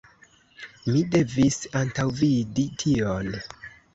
[0.93, 3.31] Mi devis antaŭvidi tion.